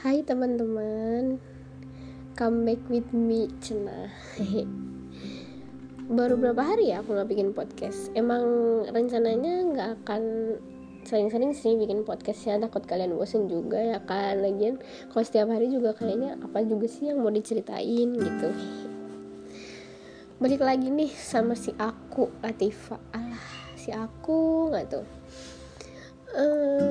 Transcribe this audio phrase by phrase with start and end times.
[0.00, 1.36] Hai teman-teman
[2.32, 4.08] Come back with me Cena
[6.16, 8.08] Baru berapa hari ya aku gak bikin podcast?
[8.16, 8.40] Emang
[8.88, 10.56] rencananya gak akan
[11.04, 14.40] sering-sering sih bikin podcastnya Takut kalian bosen juga ya kan?
[14.40, 14.80] Lagian
[15.12, 18.48] kalau setiap hari juga kayaknya Apa juga sih yang mau diceritain gitu.
[20.40, 22.96] Balik lagi nih sama si aku Latifa.
[23.12, 25.04] Alah si aku gak tuh
[26.36, 26.89] uh,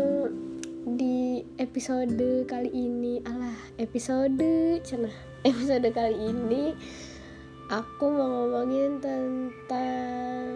[1.60, 3.20] episode kali ini.
[3.28, 5.12] Alah episode cenah.
[5.50, 6.72] Episode kali ini
[7.68, 10.48] aku mau ngomongin tentang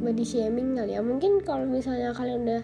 [0.00, 1.04] body shaming kali ya.
[1.04, 2.62] Mungkin kalau misalnya kalian udah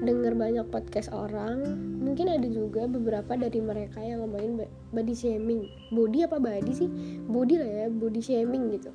[0.00, 1.64] denger banyak podcast orang
[2.00, 4.56] mungkin ada juga beberapa dari mereka yang ngomongin
[4.96, 5.68] body shaming.
[5.92, 6.88] Body apa body sih?
[7.28, 8.88] Body lah ya body shaming gitu.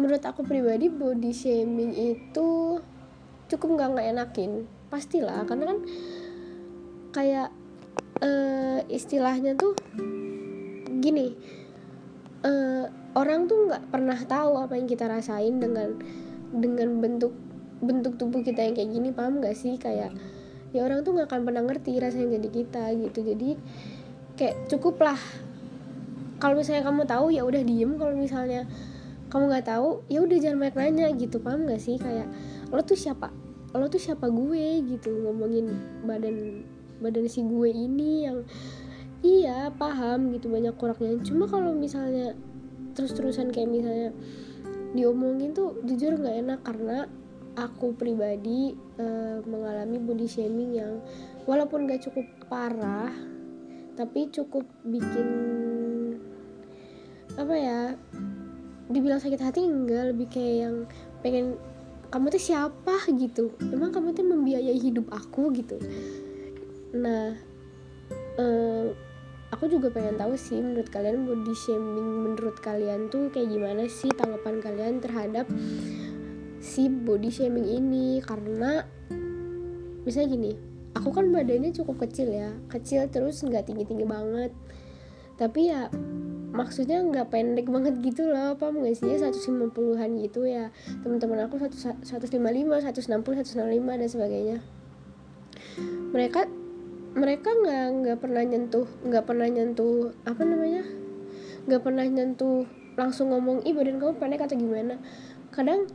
[0.00, 2.80] Menurut aku pribadi body shaming itu
[3.52, 4.52] cukup nggak nggak enakin
[4.88, 5.78] pastilah karena kan
[7.12, 7.48] kayak
[8.24, 9.76] uh, istilahnya tuh
[10.98, 11.36] gini
[12.44, 15.98] uh, orang tuh nggak pernah tahu apa yang kita rasain dengan
[16.54, 17.34] dengan bentuk
[17.78, 19.78] bentuk tubuh kita yang kayak gini paham gak sih?
[19.78, 20.14] Kayak
[20.74, 23.20] ya orang tuh nggak akan pernah ngerti rasanya jadi kita gitu.
[23.22, 23.50] Jadi
[24.38, 25.20] kayak cukup lah
[26.38, 27.94] kalau misalnya kamu tahu ya udah diem.
[27.98, 28.66] Kalau misalnya
[29.28, 31.38] kamu nggak tahu ya udah jangan banyak nanya gitu.
[31.38, 31.96] Paham gak sih?
[31.98, 32.26] Kayak
[32.70, 33.30] lo tuh siapa
[33.76, 35.68] lo tuh siapa gue gitu ngomongin
[36.08, 36.64] badan
[37.04, 38.48] badan si gue ini yang
[39.20, 41.20] iya paham gitu banyak kurangnya.
[41.26, 42.32] Cuma kalau misalnya
[42.96, 44.10] terus-terusan kayak misalnya
[44.96, 46.98] diomongin tuh jujur nggak enak karena
[47.58, 51.02] aku pribadi uh, mengalami body shaming yang
[51.44, 53.10] walaupun gak cukup parah
[53.98, 55.28] tapi cukup bikin
[57.34, 57.80] apa ya
[58.86, 60.76] dibilang sakit hati enggak lebih kayak yang
[61.20, 61.58] pengen
[62.08, 63.52] kamu tuh siapa gitu?
[63.60, 65.76] Emang kamu tuh membiayai hidup aku gitu.
[66.96, 67.36] Nah
[68.40, 68.86] uh,
[69.52, 74.08] aku juga pengen tahu sih menurut kalian body shaming menurut kalian tuh kayak gimana sih
[74.12, 75.46] tanggapan kalian terhadap
[76.64, 78.24] si body shaming ini?
[78.24, 78.84] Karena
[80.04, 80.52] misalnya gini
[80.96, 82.56] aku kan badannya cukup kecil ya.
[82.72, 84.52] Kecil terus nggak tinggi tinggi banget.
[85.36, 85.86] Tapi ya
[86.58, 90.74] maksudnya nggak pendek banget gitu loh apa nggak sih 150-an gitu ya.
[91.06, 93.54] Teman-teman aku 155 160 165
[94.02, 94.58] dan sebagainya.
[96.10, 96.50] Mereka
[97.14, 100.82] mereka nggak nggak pernah nyentuh nggak pernah nyentuh apa namanya
[101.70, 102.66] nggak pernah nyentuh
[102.98, 104.98] langsung ngomong ih badan kamu pendek atau gimana?
[105.54, 105.86] Kadang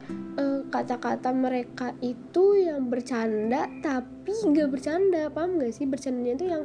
[0.71, 5.83] kata kata-kata mereka itu yang bercanda tapi nggak bercanda paham nggak sih?
[5.83, 6.63] Bercandanya itu yang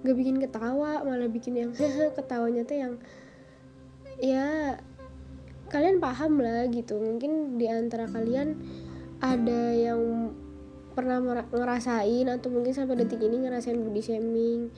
[0.00, 1.70] nggak bikin ketawa malah bikin yang
[2.16, 2.92] ketawanya tuh yang
[4.20, 4.78] ya
[5.72, 6.98] kalian paham lah gitu.
[7.00, 8.58] Mungkin di antara kalian
[9.18, 10.30] ada yang
[10.94, 11.18] pernah
[11.50, 14.70] ngerasain atau mungkin sampai detik ini ngerasain body shaming.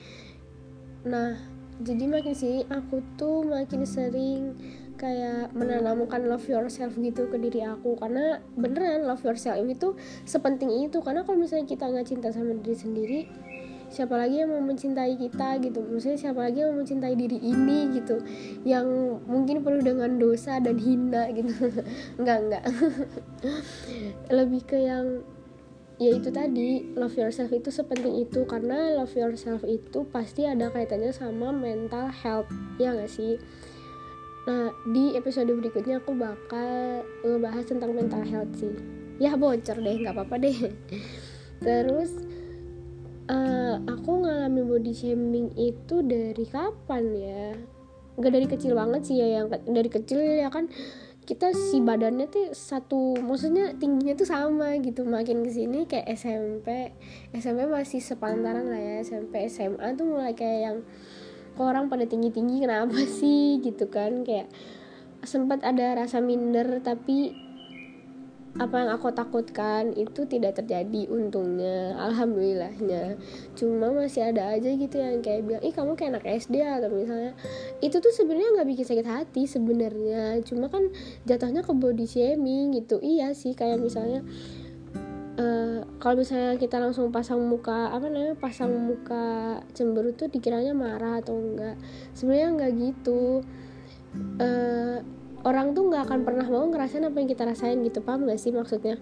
[1.05, 1.37] Nah
[1.77, 4.57] jadi makin sih aku tuh makin sering
[4.97, 8.01] kayak menanamkan love yourself gitu ke diri aku.
[8.01, 9.93] Karena beneran love yourself itu
[10.25, 11.05] sepenting itu.
[11.05, 13.21] Karena kalau misalnya kita nggak cinta sama diri sendiri
[13.89, 15.81] siapa lagi yang mau mencintai kita gitu.
[15.83, 18.21] Maksudnya siapa lagi yang mau mencintai diri ini gitu.
[18.67, 18.87] Yang
[19.25, 21.53] mungkin penuh dengan dosa dan hina gitu.
[22.21, 22.65] Enggak enggak.
[24.39, 25.23] Lebih ke yang
[25.97, 28.45] ya itu tadi love yourself itu sepenting itu.
[28.45, 32.51] Karena love yourself itu pasti ada kaitannya sama mental health.
[32.77, 33.39] Ya gak sih?
[34.47, 38.75] Nah di episode berikutnya aku bakal ngebahas tentang mental health sih.
[39.19, 40.71] Ya bocor deh nggak apa-apa deh.
[41.67, 42.36] Terus
[43.31, 47.47] uh, aku ngalamin body shaming itu dari kapan ya?
[48.17, 50.73] Gak dari kecil banget sih ya yang dari kecil ya kan
[51.27, 55.03] kita si badannya tuh satu maksudnya tingginya tuh sama gitu.
[55.03, 56.95] Makin ke sini kayak SMP
[57.35, 58.95] SMP masih sepantaran lah ya.
[59.03, 60.79] SMP SMA tuh mulai kayak yang
[61.59, 63.59] orang pada tinggi tinggi kenapa sih?
[63.59, 64.49] Gitu kan kayak
[65.27, 67.46] sempat ada rasa minder tapi
[68.57, 73.21] apa yang aku takutkan itu tidak terjadi untungnya alhamdulillahnya.
[73.53, 77.37] Cuma masih ada aja gitu yang kayak bilang ih kamu kayak anak SD atau misalnya.
[77.85, 80.41] Itu tuh sebenarnya nggak bikin sakit hati sebenarnya.
[80.49, 80.89] Cuma kan
[81.29, 82.97] jatuhnya ke body shaming gitu.
[83.05, 84.25] Iya sih kayak misalnya
[85.37, 91.21] Uh, kalau misalnya kita langsung pasang muka apa namanya pasang muka cemburu tuh dikiranya marah
[91.21, 91.77] atau enggak.
[92.17, 93.45] Sebenarnya enggak gitu.
[94.41, 95.05] Uh,
[95.43, 98.55] orang tuh nggak akan pernah mau ngerasain apa yang kita rasain gitu paham gak sih
[98.55, 98.97] maksudnya?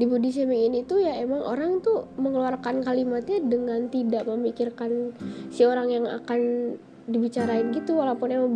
[0.00, 5.12] Di body shaming ini tuh ya emang orang tuh mengeluarkan kalimatnya dengan tidak memikirkan
[5.52, 6.72] si orang yang akan
[7.04, 8.50] dibicarain gitu walaupun emang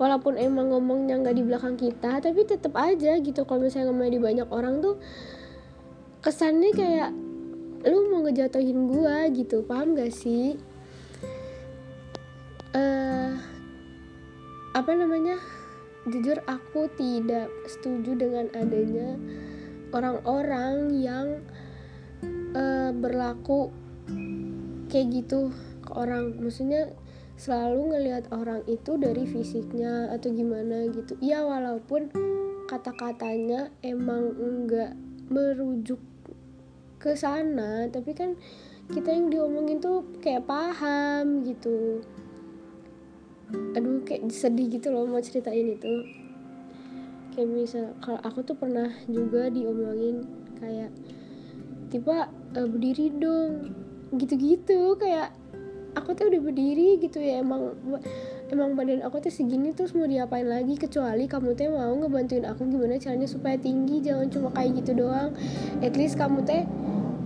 [0.00, 3.46] walaupun emang ngomongnya nggak di belakang kita tapi tetap aja gitu.
[3.46, 4.98] Kalau misalnya ngomongnya di banyak orang tuh
[6.24, 7.10] kesannya kayak
[7.84, 10.56] lu mau ngejatuhin gua gitu paham gak sih?
[12.74, 13.38] Uh,
[14.74, 15.38] apa namanya?
[16.04, 19.16] Jujur aku tidak setuju dengan adanya
[19.94, 21.26] orang-orang yang
[22.52, 23.70] uh, berlaku
[24.90, 26.36] kayak gitu ke orang.
[26.42, 26.90] Maksudnya
[27.38, 31.14] selalu ngelihat orang itu dari fisiknya atau gimana gitu.
[31.22, 32.10] Ya walaupun
[32.66, 34.98] kata-katanya emang enggak
[35.30, 36.02] merujuk
[37.00, 38.32] ke sana tapi kan
[38.92, 42.00] kita yang diomongin tuh kayak paham gitu
[43.52, 45.94] aduh kayak sedih gitu loh mau ceritain itu.
[47.34, 50.22] Kayak misal kalau aku tuh pernah juga diomongin
[50.62, 50.90] kayak
[51.90, 53.74] tiba e, berdiri dong.
[54.14, 55.34] Gitu-gitu kayak
[55.98, 57.74] aku tuh udah berdiri gitu ya emang
[58.50, 62.66] emang badan aku tuh segini terus mau diapain lagi kecuali kamu teh mau ngebantuin aku
[62.66, 65.34] gimana caranya supaya tinggi jangan cuma kayak gitu doang.
[65.82, 66.62] At least kamu teh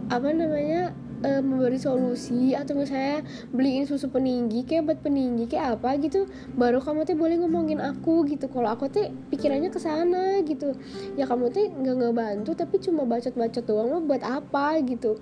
[0.09, 5.99] apa namanya uh, memberi solusi atau misalnya beliin susu peninggi kayak buat peninggi kayak apa
[6.03, 8.47] gitu baru kamu teh boleh ngomongin aku gitu.
[8.51, 10.75] Kalau aku teh pikirannya ke sana gitu.
[11.19, 15.19] Ya kamu teh nggak ngebantu tapi cuma bacot-bacot doang lo buat apa gitu.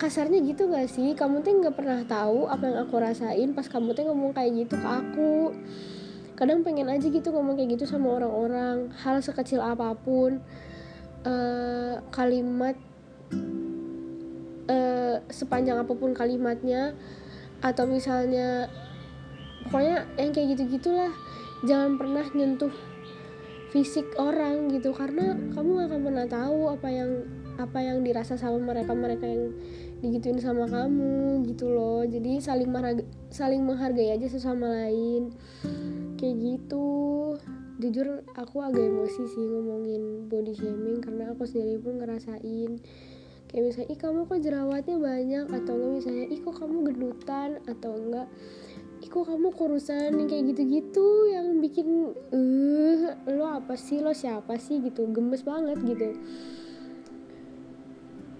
[0.00, 1.12] Kasarnya gitu gak sih?
[1.12, 4.80] Kamu tuh nggak pernah tahu apa yang aku rasain pas kamu tuh ngomong kayak gitu
[4.80, 5.52] ke aku.
[6.40, 8.88] Kadang pengen aja gitu ngomong kayak gitu sama orang-orang.
[9.04, 10.40] Hal sekecil apa pun
[11.28, 12.80] uh, kalimat
[15.32, 16.94] sepanjang apa pun kalimatnya
[17.60, 18.70] atau misalnya
[19.68, 21.12] pokoknya yang kayak gitu gitulah
[21.66, 22.72] jangan pernah nyentuh
[23.70, 27.10] fisik orang gitu karena kamu gak akan pernah tahu apa yang
[27.60, 29.52] apa yang dirasa sama mereka mereka yang
[30.00, 32.02] digituin sama kamu gitu loh.
[32.08, 32.72] Jadi saling
[33.28, 35.36] saling menghargai aja sesama lain.
[36.16, 36.88] Kayak gitu.
[37.80, 42.80] Jujur aku agak emosi sih ngomongin body shaming karena aku sendiri pun ngerasain
[43.50, 45.46] kayak misalnya ih kamu kok jerawatnya banyak?
[45.50, 48.26] Atau enggak misalnya ih kok kamu gendutan atau enggak
[49.02, 50.14] ih kok kamu kurusan?
[50.14, 53.98] Yang kayak gitu-gitu yang bikin eh lo apa sih?
[53.98, 54.78] Lo siapa sih?
[54.78, 56.14] Gitu gemes banget gitu.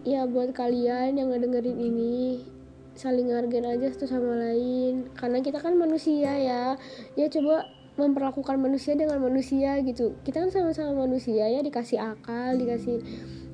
[0.06, 2.46] Ya buat kalian yang ngedengerin ini
[2.94, 5.10] saling ngargain aja satu sama lain.
[5.18, 6.78] Karena kita kan manusia ya.
[7.18, 7.66] Ya coba
[7.98, 10.14] memperlakukan manusia dengan manusia gitu.
[10.22, 13.02] Kita kan sama-sama manusia ya dikasih akal dikasih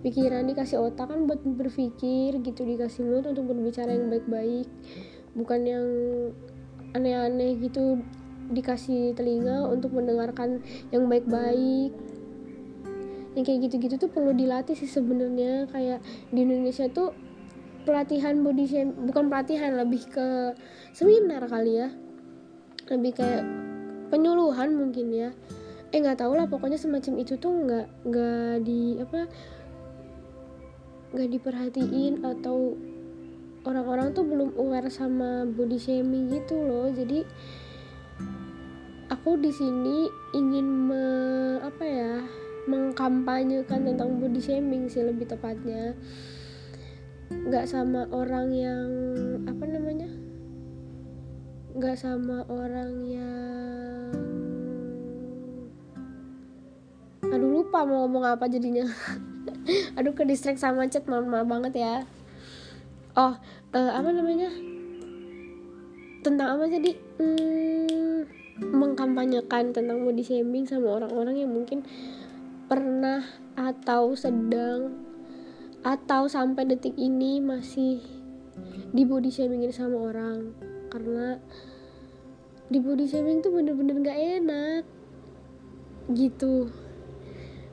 [0.06, 4.70] pikiran dikasih otak kan buat berpikir gitu dikasih mulut untuk berbicara yang baik-baik.
[5.34, 5.86] Bukan yang
[6.94, 7.98] aneh-aneh gitu
[8.54, 10.62] dikasih telinga untuk mendengarkan
[10.94, 11.90] yang baik-baik.
[13.34, 15.66] Yang kayak gitu-gitu tuh perlu dilatih sih sebenarnya.
[15.74, 15.98] Kayak
[16.30, 17.10] di Indonesia tuh
[17.82, 20.54] pelatihan body shame bukan pelatihan lebih ke
[20.94, 21.90] seminar kali ya.
[22.94, 23.42] Lebih kayak
[24.14, 25.34] penyuluhan mungkin ya.
[25.90, 29.26] Eh nggak tahu lah pokoknya semacam itu tuh nggak nggak di apa
[31.16, 32.76] nggak diperhatiin atau
[33.64, 36.92] orang-orang tuh belum aware sama body shaming gitu loh.
[36.92, 37.24] Jadi
[39.08, 41.04] aku di sini ingin me,
[41.64, 42.20] apa ya
[42.68, 45.96] mengkampanyekan tentang body shaming sih lebih tepatnya.
[47.32, 48.88] Nggak sama orang yang
[49.48, 50.12] apa namanya
[51.76, 54.12] nggak sama orang yang
[57.24, 58.88] aduh lupa mau ngomong apa jadinya
[59.99, 61.94] aduh ke distract sama chat maaf maaf banget ya.
[63.18, 63.35] Oh
[63.75, 64.50] uh, apa namanya?
[66.23, 68.20] Tentang apa jadi hmm,
[68.75, 71.87] mengkampanyekan tentang body shaming sama orang-orang yang mungkin
[72.66, 73.23] pernah
[73.54, 75.06] atau sedang
[75.87, 78.02] atau sampai detik ini masih
[78.90, 80.54] di body shamingin sama orang.
[80.90, 81.38] Karena
[82.66, 84.82] di body shaming tuh bener-bener gak enak.
[86.11, 86.86] Gitu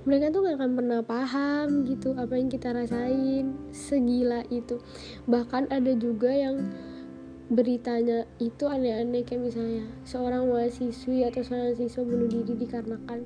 [0.03, 4.79] mereka tuh gak akan pernah paham gitu apa yang kita rasain segila itu.
[5.27, 6.72] Bahkan ada juga yang
[7.51, 13.19] beritanya itu aneh-aneh kayak misalnya seorang mahasiswi atau seorang siswa bunuh diri dikarenakan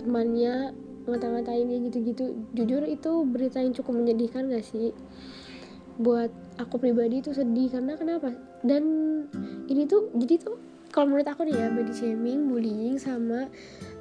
[0.00, 0.72] temannya
[1.04, 2.24] ngata-ngatain dia gitu-gitu.
[2.56, 4.92] Jujur itu berita yang cukup menyedihkan gak sih?
[5.96, 8.36] Buat aku pribadi itu sedih karena kenapa?
[8.60, 8.84] Dan
[9.68, 10.56] ini tuh jadi tuh
[10.94, 13.50] kalau menurut aku nih ya body shaming bullying sama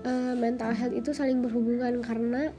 [0.06, 2.52] uh, mental health itu saling berhubungan karena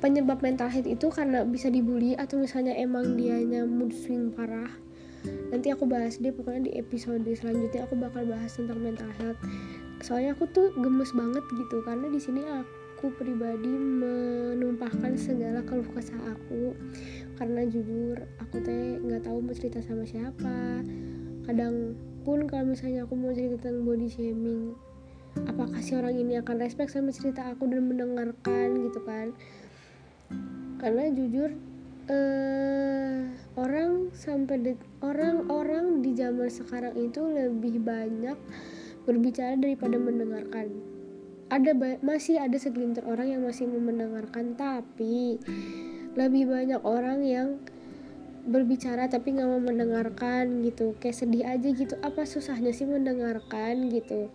[0.00, 4.68] penyebab mental health itu karena bisa dibully atau misalnya emang dianya mood swing parah.
[5.50, 9.40] Nanti aku bahas deh pokoknya di episode selanjutnya aku bakal bahas tentang mental health.
[10.04, 15.84] Soalnya aku tuh gemes banget gitu karena di sini aku aku pribadi menumpahkan segala keluh
[15.92, 16.72] kesah aku.
[17.36, 20.80] Karena jujur aku teh nggak tahu mau cerita sama siapa.
[21.44, 21.92] Kadang
[22.24, 24.72] pun kalau misalnya aku mau cerita tentang body shaming
[25.44, 29.36] apakah si orang ini akan respect sama cerita aku dan mendengarkan gitu kan.
[30.80, 31.52] Karena jujur
[32.08, 33.16] uh,
[33.60, 38.38] orang sampai orang-orang di zaman sekarang itu lebih banyak
[39.04, 40.72] berbicara daripada mendengarkan.
[41.46, 45.38] Ada masih ada segelintir orang yang masih mendengarkan tapi
[46.18, 47.48] lebih banyak orang yang
[48.46, 50.98] berbicara tapi nggak mau mendengarkan gitu.
[50.98, 51.94] Kayak sedih aja gitu.
[52.02, 54.32] Apa susahnya sih mendengarkan gitu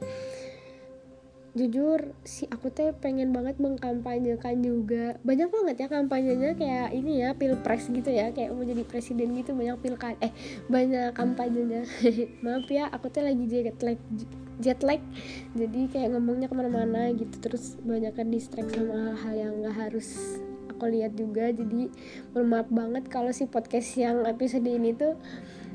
[1.52, 5.20] jujur si aku teh pengen banget mengkampanyekan juga.
[5.28, 9.52] Banyak banget ya kampanyenya kayak ini ya pilpres gitu ya kayak mau jadi presiden gitu
[9.52, 10.32] banyak pilkad eh
[10.72, 11.84] banyak kampanyenya.
[12.44, 14.00] Maaf ya aku teh lagi jet lag
[14.64, 15.02] jet lag.
[15.58, 20.40] Jadi kayak ngomongnya ke mana-mana gitu terus banyak kan distract sama hal-hal yang nggak harus
[20.72, 21.52] aku lihat juga.
[21.52, 21.92] Jadi
[22.32, 25.20] maaf banget kalau si podcast yang episode ini tuh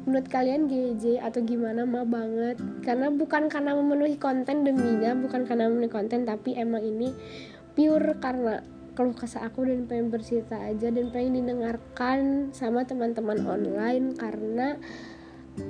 [0.06, 1.82] menurut kalian GJ atau gimana?
[1.82, 2.62] Mah banget.
[2.86, 7.10] Karena bukan karena memenuhi konten deminya bukan karena memenuhi konten tapi emang ini
[7.74, 8.62] pure karena
[8.96, 14.80] keluh kesah aku dan pengen bercerita aja dan pengen didengarkan sama teman-teman online karena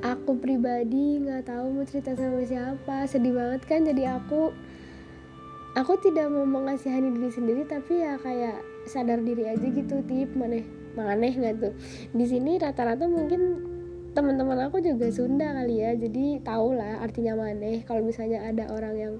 [0.06, 3.08] aku pribadi nggak tahu mau cerita sama siapa.
[3.10, 4.54] Sedih banget kan jadi aku.
[5.76, 10.64] Aku tidak mau mengasihani diri sendiri tapi ya kayak sadar diri aja gitu tip mana
[10.96, 11.74] maneh nggak tuh?
[12.16, 13.75] Di sini rata-rata mungkin
[14.16, 17.84] teman-teman aku juga Sunda kali ya jadi tau lah artinya maneh.
[17.84, 19.14] Kalau misalnya ada orang yang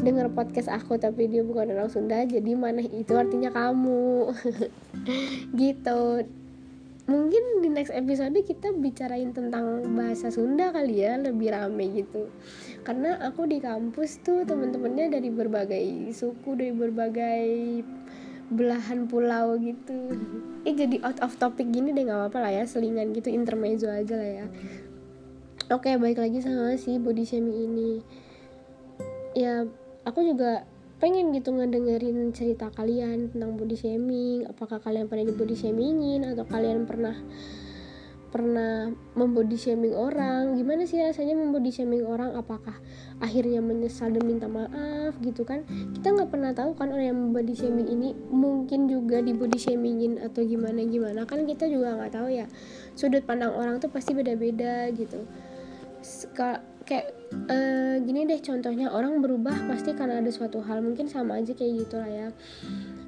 [0.00, 4.32] dengar podcast aku tapi dia bukan orang Sunda jadi maneh itu artinya kamu.
[5.60, 6.02] Gitu.
[7.06, 12.26] Mungkin di next episode kita bicarain tentang bahasa Sunda kali ya lebih rame gitu.
[12.82, 17.46] Karena aku di kampus tuh teman-temannya dari berbagai suku dari berbagai
[18.50, 20.14] belahan pulau gitu.
[20.62, 24.14] Eh jadi out of topic gini deh nggak apa-apa lah ya selingan gitu intermezzo aja
[24.14, 24.46] lah ya.
[25.66, 27.92] Oke baik lagi sama si body shaming ini.
[29.34, 29.66] Ya
[30.06, 30.62] aku juga
[31.02, 34.46] pengen gitu ngedengerin cerita kalian tentang body shaming.
[34.46, 37.18] Apakah kalian pernah di body shamingin atau kalian pernah
[38.28, 40.58] pernah membody shaming orang?
[40.58, 42.34] Gimana sih rasanya membody shaming orang?
[42.34, 42.76] Apakah
[43.22, 45.62] akhirnya menyesal dan minta maaf gitu kan?
[45.96, 50.18] Kita nggak pernah tahu kan orang yang membody shaming ini mungkin juga di body shamingin
[50.20, 51.24] atau gimana gimana.
[51.24, 52.46] Kan kita juga nggak tahu ya.
[52.98, 55.24] Sudut pandang orang tuh pasti beda-beda gitu.
[56.86, 57.16] Kayak
[57.50, 58.90] uh, gini deh contohnya.
[58.90, 60.82] Orang berubah pasti karena ada suatu hal.
[60.82, 62.28] Mungkin sama aja kayak gitulah ya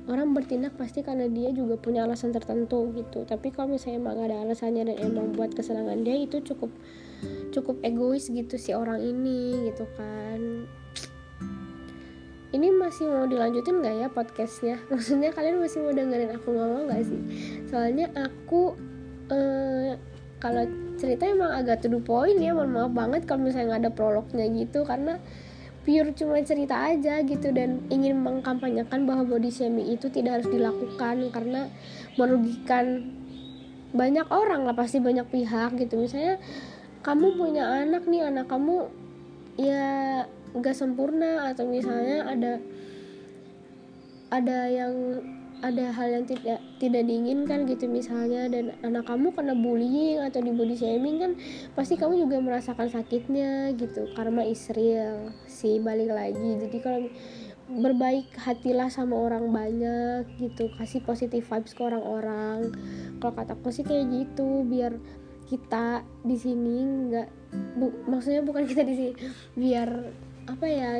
[0.08, 3.28] orang bertindak pasti karena dia juga punya alasan tertentu gitu.
[3.28, 6.72] Tapi kalau misalnya emang ada alasannya dan emang buat kesenangan dia itu cukup
[7.52, 10.64] cukup egois gitu si orang ini gitu kan.
[12.48, 14.76] Ini masih mau dilanjutin nggak ya podcastnya?
[14.92, 17.20] Maksudnya kalian masih mau dengerin aku ngomong nggak sih?
[17.68, 18.72] Soalnya aku
[19.28, 20.00] eh,
[20.40, 20.64] kalau
[20.96, 24.48] cerita emang agak to the point ya mohon maaf banget kalau misalnya nggak ada prolognya
[24.48, 24.88] gitu.
[24.88, 25.20] Karena
[25.88, 31.32] pure cuma cerita aja gitu dan ingin mengkampanyekan bahwa body shaming itu tidak harus dilakukan
[31.32, 31.72] karena
[32.20, 33.08] merugikan
[33.96, 35.96] banyak orang lah pasti banyak pihak gitu.
[35.96, 36.36] Misalnya
[37.00, 38.92] kamu punya anak nih anak kamu
[39.56, 40.28] ya
[40.60, 42.52] gak sempurna atau misalnya ada
[44.28, 44.92] ada yang
[45.58, 50.54] ada hal yang tidak tidak diinginkan gitu misalnya dan anak kamu kena bullying atau di
[50.54, 51.32] body shaming kan
[51.74, 56.62] pasti kamu juga merasakan sakitnya gitu karma Israel si balik lagi.
[56.62, 57.10] Jadi kalau
[57.68, 62.70] berbaik hatilah sama orang banyak gitu kasih positif vibes ke orang-orang.
[63.18, 64.94] Kalau kataku sih kayak gitu biar
[65.48, 66.76] kita di sini
[67.08, 67.28] nggak
[67.80, 69.12] bu, maksudnya bukan kita di sini
[69.56, 69.88] biar
[70.48, 70.92] apa ya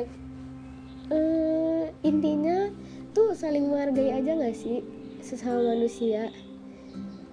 [1.13, 2.69] uh, intinya
[3.13, 4.85] tuh saling menghargai aja gak sih
[5.19, 6.29] sesama manusia?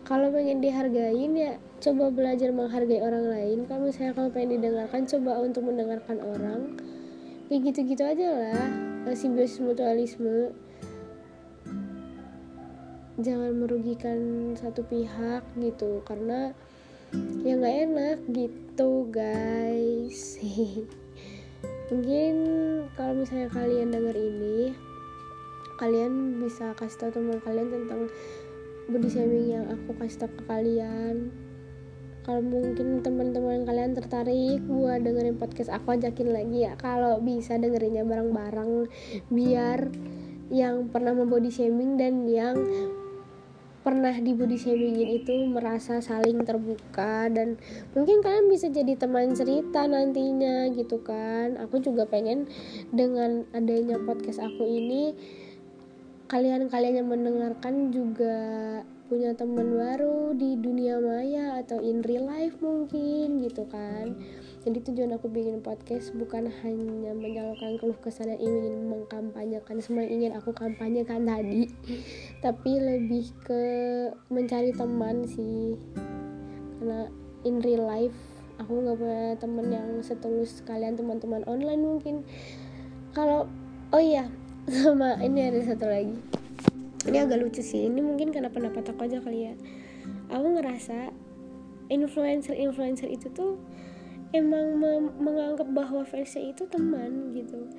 [0.07, 3.59] Kalau pengen dihargain ya coba belajar menghargai orang lain.
[3.67, 6.79] Kalau misalnya kamu pengen didengarkan coba untuk mendengarkan orang.
[7.51, 8.65] Kayak gitu-gitu aja lah.
[9.19, 10.55] Simbiosis mutualisme.
[13.19, 16.55] Jangan merugikan satu pihak gitu karena
[17.43, 20.39] ya nggak enak gitu guys.
[21.91, 22.35] Mungkin
[22.99, 24.86] kalau misalnya kalian denger ini
[25.77, 28.09] kalian bisa kasih tahu teman kalian tentang
[28.87, 31.17] body shaming yang aku kasih tahu ke kalian.
[32.27, 36.75] Kalau mungkin teman-teman kalian tertarik buat dengerin podcast aku ajakin lagi ya.
[36.75, 38.91] Kalau bisa dengerinnya bareng-bareng
[39.31, 39.95] biar
[40.51, 42.59] yang pernah membody shaming dan yang
[43.87, 47.31] pernah di body shamingin itu merasa saling terbuka.
[47.31, 47.63] Dan
[47.95, 51.55] mungkin kalian bisa jadi teman cerita nantinya gitu kan.
[51.63, 52.51] Aku juga pengen
[52.91, 55.15] dengan adanya podcast aku ini
[56.27, 58.35] kalian-kalian yang mendengarkan juga
[59.07, 64.19] punya teman baru di dunia maya atau in real life mungkin gitu kan.
[64.67, 70.19] Jadi tujuan aku bikin podcast bukan hanya menyalurkan keluh kesah dan ingin mengkampanyekan semua yang
[70.19, 71.71] ingin aku kampanyekan tadi
[72.45, 73.63] tapi lebih ke
[74.27, 75.79] mencari teman sih.
[76.83, 77.07] Karena
[77.47, 78.19] in real life
[78.59, 82.27] aku nggak punya teman yang setulus kalian teman-teman online mungkin.
[83.15, 83.47] Kalau
[83.95, 84.27] oh iya
[84.67, 86.19] sama ini ada satu lagi.
[87.07, 87.87] Ini agak lucu sih.
[87.87, 89.55] Ini mungkin karena pendapat aku aja kali ya.
[90.35, 91.15] Aku ngerasa
[91.87, 93.63] influencer influencer itu tuh
[94.35, 94.75] emang
[95.23, 97.71] menganggap bahwa fansnya itu teman gitu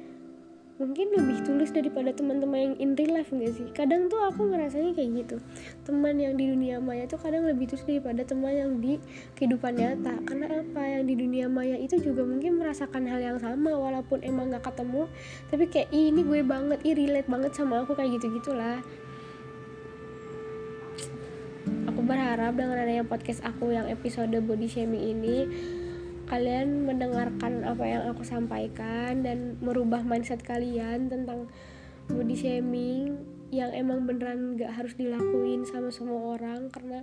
[0.77, 3.65] mungkin lebih tulus daripada teman-teman yang in real life enggak sih?
[3.73, 5.37] Kadang tuh aku ngerasanya kayak gitu.
[5.81, 9.01] Teman yang di dunia maya tuh kadang lebih tulus daripada teman yang di
[9.33, 10.21] kehidupan nyata.
[10.21, 10.81] Karena apa?
[10.85, 15.09] Yang di dunia maya itu juga mungkin merasakan hal yang sama walaupun emang gak ketemu.
[15.49, 18.77] Tapi kayak ini gue banget ih relate banget sama aku kayak gitu gitulah
[21.87, 25.49] aku berharap dengan adanya podcast aku yang episode body shaming ini
[26.27, 31.47] kalian mendengarkan apa yang aku sampaikan dan merubah mindset kalian tentang
[32.11, 33.15] body shaming
[33.47, 36.99] yang emang beneran gak harus dilakuin sama semua orang karena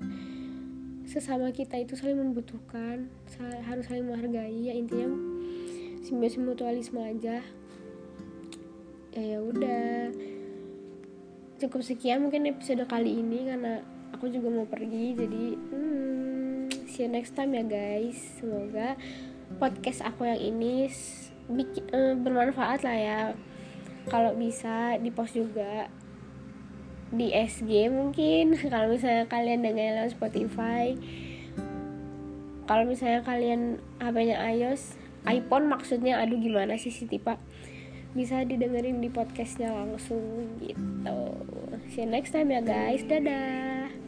[1.08, 3.08] sesama kita itu saling membutuhkan
[3.64, 4.68] harus saling menghargai.
[4.68, 5.08] Ya intinya
[6.04, 7.40] simbiosis mutualisme aja.
[9.16, 10.12] Ya ya udah.
[11.60, 13.80] Cukup sekian mungkin episode kali ini karena
[14.12, 16.13] aku juga mau pergi jadi hmm,
[16.94, 18.38] see you next time ya guys.
[18.38, 18.94] Semoga
[19.58, 20.86] podcast aku yang ini
[21.50, 23.20] bikin, uh, bermanfaat lah ya.
[24.06, 25.90] Kalau bisa di post juga
[27.10, 28.54] di SG mungkin.
[28.72, 30.94] Kalau misalnya kalian dengerin lewat Spotify.
[32.70, 34.94] Kalau misalnya kalian HP-nya iOS
[35.26, 37.32] iPhone maksudnya aduh gimana sih si tipe
[38.14, 40.22] bisa didengerin di podcastnya langsung
[40.62, 41.20] gitu.
[41.90, 43.02] See you next time ya guys.
[43.02, 44.03] Dadah